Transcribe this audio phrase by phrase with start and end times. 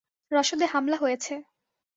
[0.31, 1.33] রসদে হামলা হয়েছে!